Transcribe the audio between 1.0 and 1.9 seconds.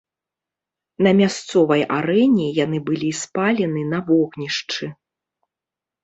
На мясцовай